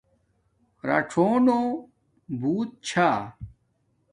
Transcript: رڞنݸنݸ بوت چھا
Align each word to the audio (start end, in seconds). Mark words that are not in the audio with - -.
رڞنݸنݸ 0.87 1.57
بوت 2.39 2.69
چھا 2.87 3.09